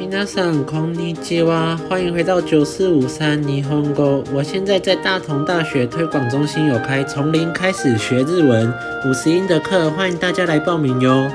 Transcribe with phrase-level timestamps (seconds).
[0.00, 4.22] 皆さんこんにちは，欢迎回到九四五三霓虹沟。
[4.32, 8.72] 我现在在大同大学推广中心有开从零开始学日文
[9.04, 11.28] 五十音的课，欢迎大家来报名哟。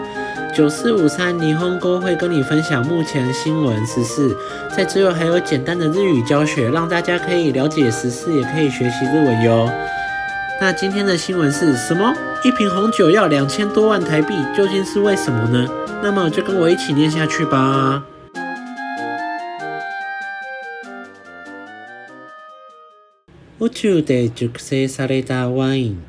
[0.56, 4.34] 九四五三霓虹沟会跟你分享目前新闻时事，
[4.76, 9.70] 在最后还有简单的日语教学，让大家可以了解时事，也可以学习日文哟。
[10.62, 12.14] 那今天的新闻是什么？
[12.46, 15.68] 一瓶红酒要两千多万台币，究竟是为什么呢？
[16.02, 18.02] 那么就跟我一起念下去吧。
[23.66, 26.04] 宇宙で熟成されたワイン。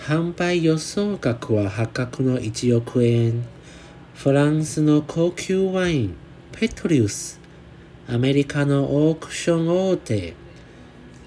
[0.00, 3.46] 販売予想額は破格の1億円。
[4.12, 6.16] フランスの高級ワイン、
[6.50, 7.38] ペトリウス。
[8.08, 10.34] アメリカのオークション大手、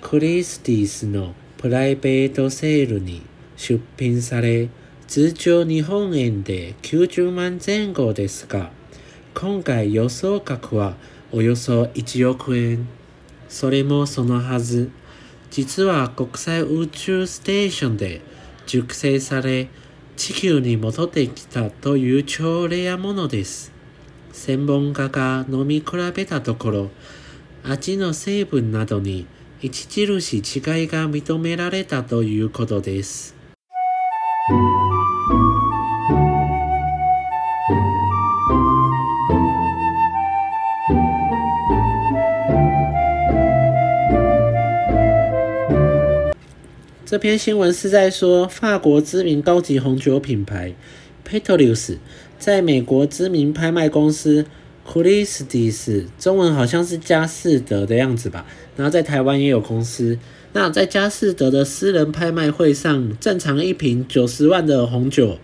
[0.01, 3.21] クリスティスのプライベートセールに
[3.55, 4.67] 出品され、
[5.07, 8.69] 通常日本円で90万前後ですが、
[9.33, 10.95] 今回予想額は
[11.31, 12.85] およそ1億円。
[13.47, 14.91] それもそのはず。
[15.53, 18.21] 実は国際宇宙ステーションで
[18.65, 19.69] 熟成され
[20.17, 23.71] 地球に戻ってきたという超レアものです。
[24.31, 26.91] 専門家が飲み比べたところ
[27.63, 29.27] 味の成分などに
[29.63, 33.42] 著しい違いが認められたということです。
[47.13, 50.73] 这篇新闻是在说，法国知名高级红酒品牌
[51.23, 51.99] p e t i l u s
[52.39, 54.41] 在美国知名拍卖公司
[54.83, 58.43] c h r i s t i s 中文好像是佳士得的样子吧，
[58.75, 60.17] 然后在台湾也有公司。
[60.53, 65.37] 那在佳士得的私人拍卖会上，正常一瓶九十万的红酒，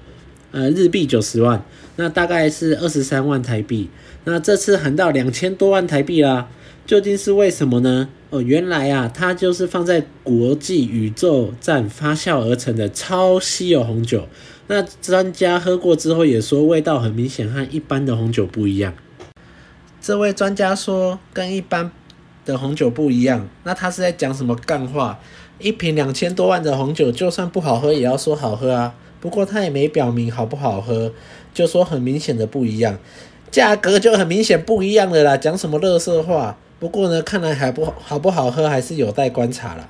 [0.52, 1.64] 呃，日币九十万，
[1.98, 3.92] 那大概是二十三万台币，
[4.24, 6.50] 那这次喊到两千多万台币啦，
[6.88, 8.10] 究竟是为什么呢？
[8.32, 14.28] 哦，原来啊，它就是放在国际宇宙站发酵而成的超稀有红酒。
[14.68, 18.94] 那专家喝过之后也说味道很明显和一般的红酒不一样。
[20.00, 21.92] 这位专家说跟一般
[22.46, 25.20] 的红酒不一样，那他是在讲什么干话？
[25.58, 28.94] 一瓶两千多万的红酒就算不好喝也要说好喝啊。
[29.20, 31.12] 不过他也没表明好不好喝，
[31.52, 33.00] 就说很明显的不一样，
[33.50, 35.36] 价格就很明显不一样的啦。
[35.36, 36.56] 讲什么乐色话？
[36.80, 39.90] 不过呢，看来还不好不好喝，还是有待观察啦。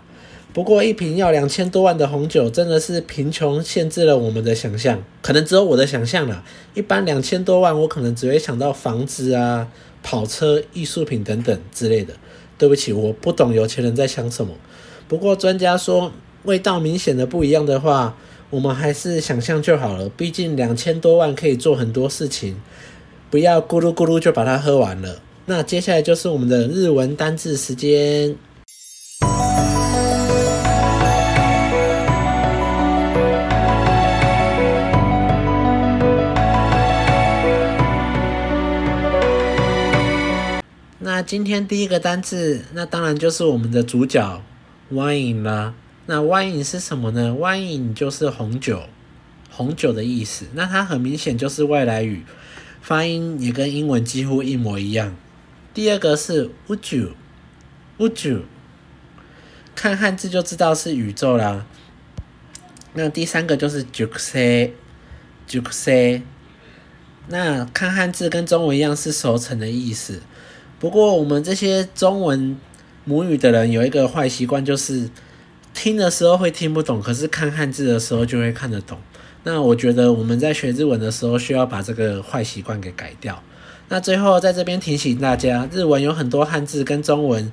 [0.52, 6.44] 不过一瓶要两千多万的红酒，真的是贫穷限制了我们的想象，可能只有我的想象了。
[6.74, 9.68] 一般两千多万，我可能只会想到房子啊、
[10.02, 12.16] 跑车、艺术品等等之类的。
[12.58, 14.56] 对不起，我不懂有钱人在想什么。
[15.08, 16.12] 不过专家说
[16.44, 18.18] 味道明显的不一样的话，
[18.50, 20.10] 我们还是想象就好了。
[20.10, 22.60] 毕竟两千多万可以做很多事情，
[23.30, 25.20] 不要咕噜咕噜就把它喝完了。
[25.50, 28.36] 那接下来就是我们的日文单字时间。
[41.00, 44.44] 那今天第一个单字，那当然就是我们的主角
[44.94, 45.74] wine 啦。
[46.06, 48.82] 那 wine 是什么呢？wine 就是红酒，
[49.50, 50.46] 红酒的意思。
[50.54, 52.22] 那它很明显就是外来语，
[52.84, 55.16] 发音也跟英文几乎一模一样。
[55.74, 58.42] 第二个是 would you，would you，
[59.76, 61.66] 看汉字就知道是宇宙啦。
[62.94, 64.72] 那第三个就是熟 s
[65.48, 66.24] 熟成。
[67.28, 70.22] 那看汉字跟中文一样是熟成的意思。
[70.80, 72.58] 不过我们这些中文
[73.06, 75.08] 母语的人有一个坏习惯，就是
[75.76, 79.00] 听的时候会听不懂，可是看汉字的时候就会看得懂。
[79.44, 83.44] 那我觉得我们在学日文的时候，需要把这个坏习惯给改掉。
[83.90, 87.52] 那最后在这边提醒大家，日文有很多汉字跟中文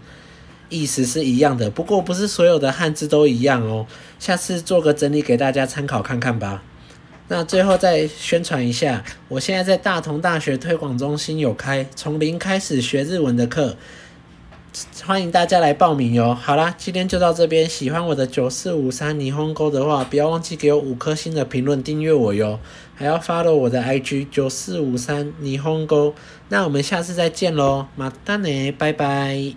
[0.68, 3.86] 意思是一样的，不过不是所有的汉字都一样哦。
[4.18, 6.62] 下次做个整理给大家参考看看吧。
[7.28, 13.76] 那最后再宣传一下，我现在在大同大学推广中心有开从零开始学日文的课。
[15.06, 16.34] 欢迎大家来报名哟！
[16.34, 17.66] 好啦，今天就到这边。
[17.66, 22.60] 喜欢我的九四五三霓虹沟的话，不要忘记给我五颗星的评论，订阅我哟，
[22.94, 26.14] 还要 follow 我的 IG 九四五三霓虹沟。
[26.50, 29.56] 那我们下次再见喽，马达呢，拜拜。